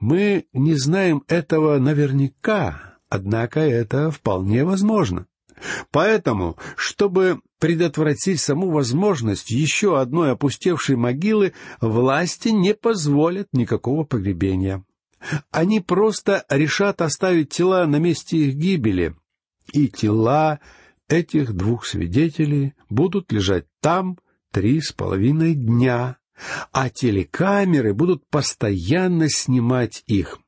Мы 0.00 0.46
не 0.52 0.74
знаем 0.74 1.22
этого 1.28 1.78
наверняка, 1.78 2.98
однако 3.08 3.60
это 3.60 4.10
вполне 4.10 4.64
возможно. 4.64 5.26
Поэтому, 5.90 6.56
чтобы 6.76 7.40
предотвратить 7.58 8.40
саму 8.40 8.70
возможность 8.70 9.50
еще 9.50 10.00
одной 10.00 10.32
опустевшей 10.32 10.96
могилы, 10.96 11.52
власти 11.80 12.48
не 12.48 12.74
позволят 12.74 13.48
никакого 13.52 14.04
погребения. 14.04 14.82
Они 15.50 15.80
просто 15.80 16.44
решат 16.48 17.02
оставить 17.02 17.50
тела 17.50 17.86
на 17.86 17.96
месте 17.96 18.36
их 18.36 18.54
гибели, 18.54 19.14
и 19.72 19.88
тела 19.88 20.60
этих 21.08 21.52
двух 21.52 21.86
свидетелей 21.86 22.74
будут 22.88 23.32
лежать 23.32 23.66
там 23.80 24.18
три 24.52 24.80
с 24.80 24.92
половиной 24.92 25.54
дня, 25.54 26.16
а 26.72 26.88
телекамеры 26.88 27.94
будут 27.94 28.26
постоянно 28.28 29.28
снимать 29.28 30.02
их. 30.06 30.38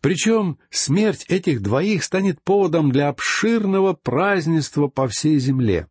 Причем 0.00 0.58
смерть 0.70 1.24
этих 1.28 1.62
двоих 1.62 2.04
станет 2.04 2.42
поводом 2.42 2.90
для 2.90 3.08
обширного 3.08 3.94
празднества 3.94 4.88
по 4.88 5.08
всей 5.08 5.38
земле. 5.38 5.88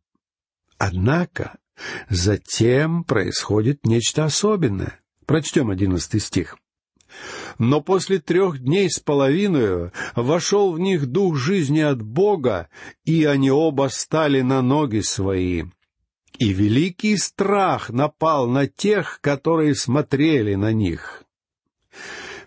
Однако 0.77 1.57
затем 2.09 3.03
происходит 3.03 3.85
нечто 3.85 4.25
особенное. 4.25 4.99
Прочтем 5.25 5.69
одиннадцатый 5.69 6.19
стих. 6.19 6.57
Но 7.57 7.81
после 7.81 8.19
трех 8.19 8.59
дней 8.59 8.89
с 8.89 8.99
половиной 8.99 9.91
вошел 10.15 10.71
в 10.71 10.79
них 10.79 11.07
дух 11.07 11.37
жизни 11.37 11.79
от 11.79 12.01
Бога, 12.01 12.69
и 13.05 13.25
они 13.25 13.51
оба 13.51 13.89
стали 13.91 14.41
на 14.41 14.61
ноги 14.61 15.01
свои. 15.01 15.63
И 16.37 16.53
великий 16.53 17.17
страх 17.17 17.89
напал 17.89 18.47
на 18.47 18.67
тех, 18.67 19.19
которые 19.21 19.75
смотрели 19.75 20.55
на 20.55 20.71
них. 20.71 21.23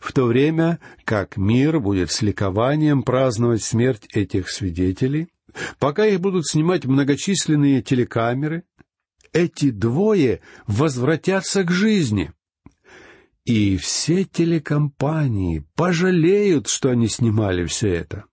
В 0.01 0.13
то 0.13 0.25
время 0.25 0.81
как 1.05 1.37
мир 1.37 1.81
будет 1.81 2.11
с 2.11 2.21
ликованием 2.21 3.03
праздновать 3.03 3.63
смерть 3.63 4.07
этих 4.13 4.51
свидетелей, 4.51 5.29
пока 5.79 6.07
их 6.07 6.21
будут 6.21 6.47
снимать 6.47 6.85
многочисленные 6.85 7.83
телекамеры, 7.83 8.65
эти 9.33 9.71
двое 9.71 10.41
возвратятся 10.67 11.65
к 11.65 11.71
жизни— 11.71 12.33
и 13.45 13.77
все 13.77 14.25
телекомпании 14.25 15.65
пожалеют, 15.75 16.69
что 16.69 16.91
они 16.91 17.09
снимали 17.09 17.67
все 17.67 17.91
это, 17.91 18.25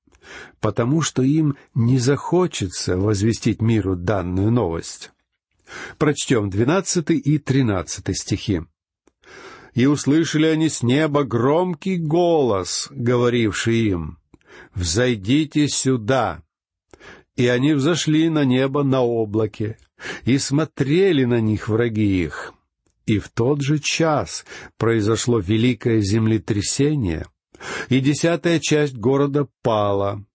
потому 0.60 1.02
что 1.02 1.22
им 1.22 1.58
не 1.76 2.00
захочется 2.00 2.98
возвестить 2.98 3.62
миру 3.62 3.96
данную 3.96 4.52
новость. 4.52 5.12
Прочтем 5.98 6.50
двенадцатый 6.50 7.18
и 7.18 7.38
тринадцатый 7.38 8.16
стихи. 8.16 8.62
«И 9.74 9.86
услышали 9.86 10.48
они 10.48 10.68
с 10.68 10.84
неба 10.84 11.24
громкий 11.24 11.98
голос, 11.98 12.90
говоривший 12.92 13.88
им, 13.88 14.18
«Взойдите 14.74 15.70
сюда!» 15.70 16.44
И 17.38 17.48
они 17.48 17.74
взошли 17.74 18.30
на 18.30 18.44
небо 18.44 18.84
на 18.84 19.02
облаке, 19.02 19.78
и 20.26 20.38
смотрели 20.38 21.24
на 21.24 21.40
них 21.40 21.70
враги 21.70 22.24
их, 22.24 22.54
и 23.06 23.20
в 23.20 23.30
тот 23.30 23.62
же 23.62 23.80
час 23.80 24.46
произошло 24.78 25.40
великое 25.40 26.02
землетрясение, 26.02 27.26
и 27.90 28.00
десятая 28.00 28.60
часть 28.60 28.96
города 28.96 29.48
пала, 29.62 30.26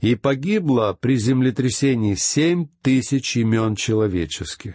и 0.00 0.14
погибло 0.14 0.96
при 1.00 1.16
землетрясении 1.16 2.14
семь 2.14 2.68
тысяч 2.82 3.36
имен 3.36 3.74
человеческих, 3.76 4.74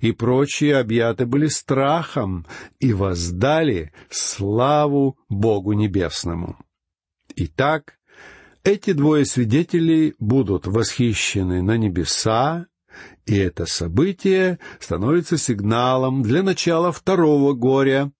и 0.00 0.12
прочие 0.12 0.76
объяты 0.76 1.26
были 1.26 1.46
страхом 1.46 2.46
и 2.78 2.92
воздали 2.92 3.92
славу 4.10 5.18
Богу 5.28 5.72
Небесному. 5.72 6.58
Итак, 7.36 7.94
эти 8.64 8.92
двое 8.92 9.24
свидетелей 9.24 10.14
будут 10.18 10.66
восхищены 10.66 11.62
на 11.62 11.76
небеса 11.76 12.66
и 13.26 13.36
это 13.36 13.66
событие 13.66 14.58
становится 14.80 15.38
сигналом 15.38 16.22
для 16.22 16.42
начала 16.42 16.92
второго 16.92 17.52
горя, 17.52 18.10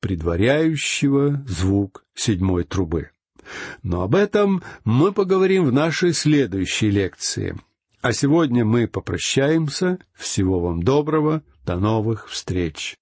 предваряющего 0.00 1.44
звук 1.46 2.04
седьмой 2.14 2.64
трубы. 2.64 3.10
Но 3.82 4.02
об 4.02 4.14
этом 4.14 4.62
мы 4.84 5.12
поговорим 5.12 5.64
в 5.64 5.72
нашей 5.72 6.12
следующей 6.12 6.90
лекции. 6.90 7.58
А 8.00 8.12
сегодня 8.12 8.64
мы 8.64 8.86
попрощаемся. 8.86 9.98
Всего 10.14 10.60
вам 10.60 10.82
доброго. 10.82 11.42
До 11.66 11.76
новых 11.76 12.28
встреч. 12.28 12.99